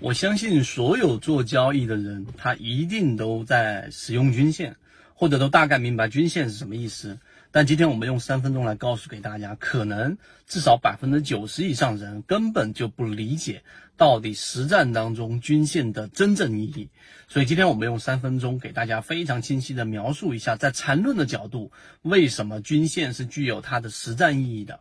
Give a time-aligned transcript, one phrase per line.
[0.00, 4.76] 我相信所有做交易的人，他一定都在使用均线，
[5.14, 7.18] 或者都大概明白均线是什么意思。
[7.50, 10.16] 但今天我们用三分钟来告诉给大家，可能
[10.46, 13.64] 至少百分之九十以上人根本就不理解
[13.96, 16.90] 到底实战当中均线的真正意义。
[17.26, 21.72] 所以今天我们用三分钟给大家非常清晰的描述一下，在缠论的角度，
[22.02, 24.78] 为什么均线是具有它的实战意义的。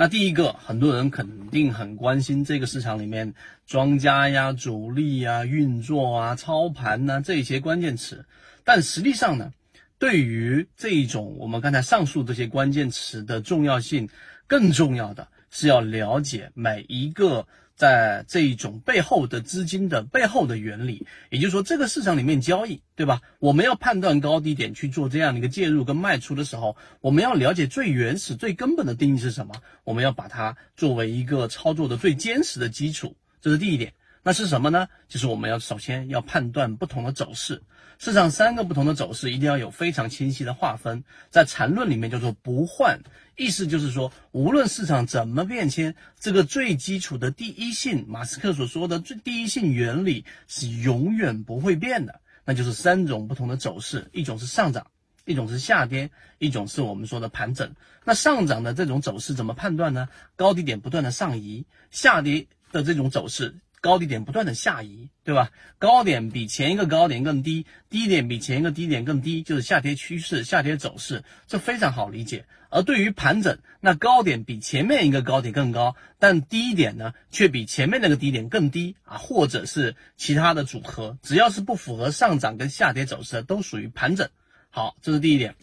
[0.00, 3.34] 那第一个，很多人肯定很关心这个市场里面
[3.66, 8.24] 庄家呀、主力呀、运作啊、操盘呐这些关键词，
[8.62, 9.50] 但实际上呢，
[9.98, 14.08] 对于这一种我们刚才上述这些关键词的重要性，
[14.46, 17.48] 更重要的是要了解每一个。
[17.78, 23.20] 在这一种背后的资金的背后的原理，也就是说，这个市场里面交易，对吧？
[23.38, 29.54] 我们要判断高低点去做这样的一个介入跟卖出的时候，我们要了解最原始、最根本的定义是什么？
[29.84, 33.92] 我们要把它作为一个操作的最坚实的基础，这是第一点。
[34.28, 34.88] 那是什么呢？
[35.08, 37.62] 就是我们要首先要判断不同的走势，
[37.98, 43.00] 市场三个不同的走势一定要有非常清晰的划分，在缠论里面叫做不换，
[43.38, 54.88] 意思就是说，无论市场怎么变迁，这个最基础的第一性，马斯克所说的最第一性原理是永远不会变的，那就是三种不同的走势，一种是上涨，
[55.24, 57.74] 一种是下跌，一种是我们说的盘整。
[58.04, 60.10] 那上涨的这种走势怎么判断呢？
[60.36, 63.56] 高低点不断的上移，下跌的这种走势。
[63.80, 65.50] 高低点不断的下移，对吧？
[65.78, 72.44] 高点比前一个高点更低，低点比前一个低点更低，就是下跌趋势、下跌走势，这非常好理解。
[72.70, 84.28] 而对于盘整，那高点比前面一个高点更高，但低点呢却比前面那个低点更低啊，或者是其他的组合，只要是不符合上涨跟下跌走势的，都属于盘整。
[84.70, 85.54] 好，这是第一点，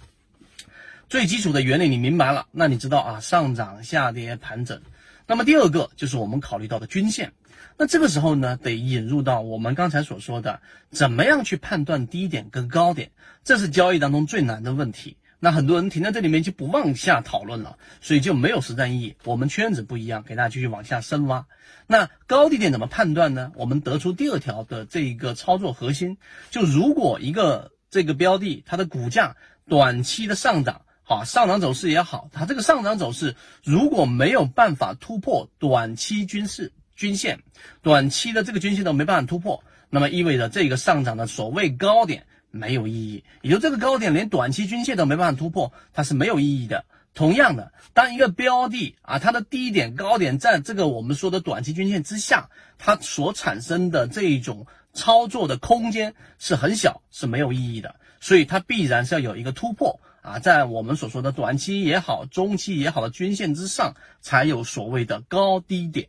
[1.09, 4.81] 最基础的原理你明白了，那你知道啊，上涨、下跌、盘整。
[5.27, 7.33] 那么第二个就是我们考虑到的均线。
[7.77, 13.11] 那这个时候呢，得引入到我们刚才所说的，怎么样去判断低点跟高点，
[13.43, 15.17] 这是交易当中最难的问题。
[15.39, 19.15] 那很多人停在这里面就不往下讨论了，所以就没有实战意义。
[19.25, 21.45] 我们圈子不一样，给大家继续往下深挖。
[21.85, 23.51] 那高低点怎么判断呢？
[23.55, 26.17] 我们得出第二条的这个操作核心，
[26.51, 29.35] 就如果一个这个标的它的股价
[29.67, 36.73] 短期的上涨，好上涨走势也好，它这个上涨走势如果没有办法突破短期均势。
[36.97, 37.41] 均线
[37.81, 46.85] 短期的这个均线都没办法突破，那么意味着这个上涨的所谓高点没有意义，也就这个高点连短期均线都没办法突破，它是没有意义的。
[47.13, 57.95] 同样的，当一个标的啊，它的低点高点在这个我们说的短期均线之下，它所产生的这一种操作的空间是很小，是没有意义的。
[58.21, 66.07] 所以它必然是要有一个突破啊，在我们所说的短期也好、中期也好的均线之上，才有所谓的高低点。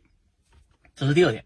[0.95, 1.45] 这是第二点，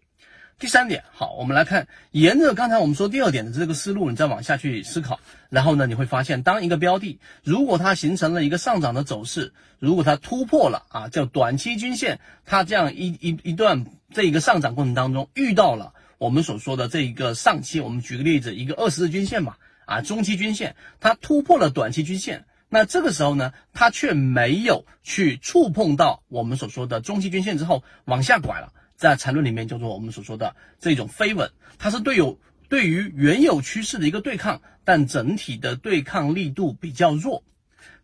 [0.58, 13.84] 第三点，好，我们来看，沿着刚才我们说第二点的这个思路，你再往下去思考，然后呢，你会发现，当一个标的如果它形成了一个上涨的走势，如果它突破了啊，叫短期均线，它这样一一一段
[14.14, 28.72] 这一个上涨过程当中遇到了我们所说的这一个上期，我们举个例子，一个二十日均线吧，啊，中期均线，它突破了短期均线，那这个时候呢，它却没有去触碰到我们所说的中期均线之后往下拐了。
[28.96, 32.40] 在缠论里面叫做我们所说的这种飞稳，它是对有
[32.70, 37.44] 对于原有趋势的一个对抗，但整体的对抗力度比较弱。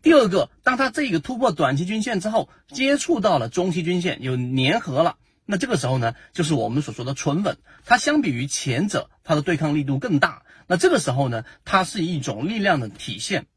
[0.03, 7.57] 第二个，当它这个突破短期均线之后，接触到了中期均线有粘合了，那这个时候呢，就是我们所说的纯稳。
[7.85, 10.43] 它相比于前者，它的对抗力度更大。
[10.67, 13.47] 那这个时候呢，它是一种力量的体现。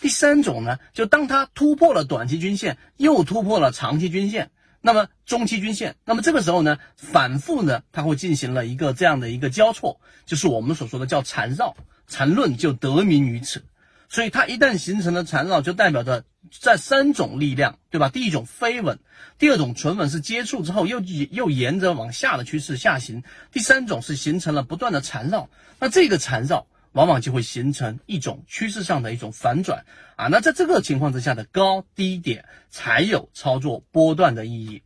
[0.00, 4.50] 第三种呢，就当它突破了短期均线，又突破了长期均线。
[4.86, 11.74] 那么中期均线，那么这个时候呢，反复呢，它会进行了一个这样的一个交错，就是我们所说的叫缠绕，
[12.06, 13.64] 缠论就得名于此。
[14.10, 18.10] 所以它一旦形成了缠绕，就代表着在三种力量，对吧？
[18.10, 18.98] 第一种飞稳，
[19.38, 23.22] 第二种纯稳是接触之后又又沿着往下的趋势下行，
[23.52, 25.48] 第三种是形成了不断的缠绕。
[25.80, 26.66] 那这个缠绕。
[26.94, 29.84] 往往就会形成一种趋势上的一种反转
[30.16, 34.82] 啊，那在这个情况之下的高低点才有操作波段的意义，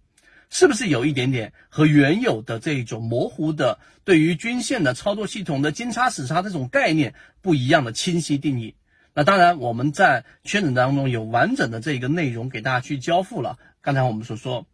[0.48, 8.74] 是不是有一点点和原有的这种模糊的对于均线的操作系统的金叉死叉这种概念不一样的清晰定义？
[9.12, 13.58] 那当然我们在圈子当中有完整的这个内容给大家去交付了。
[13.82, 14.66] 刚才我们所说，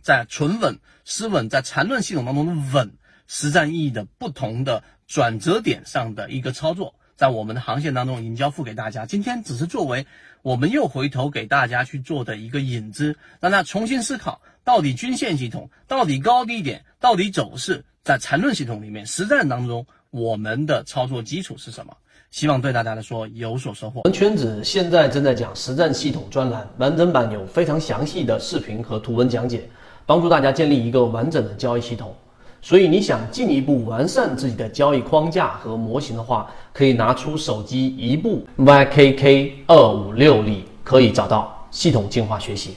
[0.00, 2.96] 在纯稳、失稳，在缠论系统当中的稳。
[3.26, 9.06] 实战意义的不同的转折点上的一个操作，在我们的航线当中已经交付给大家。
[9.06, 10.06] 今天只是作为
[10.42, 21.96] 我们又回头给大家去做的一个引子，让大家重新思考，到底均线系统，到底高低点，到底走势，在缠论系统里面，实战当中我们的操作基础是什么？
[22.30, 24.00] 希望对大家来说有所收获。
[24.04, 29.68] 我们圈子现在正在讲实战系统专栏，完整版有非常详细的视频和图文讲解，
[30.06, 32.16] 帮助大家建立一个完整的交易系统。
[32.64, 42.76] 所以你想进一步完善自己的交易框架和模型的话，可以拿出手机一部 YKK 二五六里，可以找到系统进化学习。